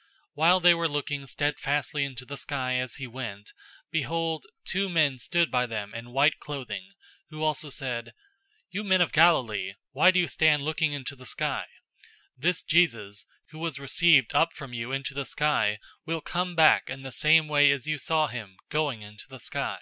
001:010 0.00 0.04
While 0.34 0.60
they 0.60 0.74
were 0.74 0.86
looking 0.88 1.26
steadfastly 1.26 2.04
into 2.04 2.24
the 2.24 2.36
sky 2.36 2.76
as 2.76 2.94
he 2.94 3.08
went, 3.08 3.52
behold, 3.90 4.46
two 4.64 4.88
men 4.88 5.18
stood 5.18 5.50
by 5.50 5.66
them 5.66 5.92
in 5.92 6.12
white 6.12 6.38
clothing, 6.38 6.82
001:011 6.82 6.88
who 7.30 7.42
also 7.42 7.68
said, 7.68 8.12
"You 8.70 8.84
men 8.84 9.00
of 9.00 9.10
Galilee, 9.10 9.72
why 9.90 10.12
do 10.12 10.20
you 10.20 10.28
stand 10.28 10.62
looking 10.62 10.92
into 10.92 11.16
the 11.16 11.26
sky? 11.26 11.64
This 12.36 12.62
Jesus, 12.62 13.26
who 13.48 13.58
was 13.58 13.80
received 13.80 14.36
up 14.36 14.52
from 14.52 14.72
you 14.72 14.92
into 14.92 15.14
the 15.14 15.26
sky 15.26 15.80
will 16.06 16.20
come 16.20 16.54
back 16.54 16.88
in 16.88 17.02
the 17.02 17.10
same 17.10 17.48
way 17.48 17.72
as 17.72 17.88
you 17.88 17.98
saw 17.98 18.28
him 18.28 18.56
going 18.68 19.02
into 19.02 19.24
the 19.28 19.40
sky." 19.40 19.80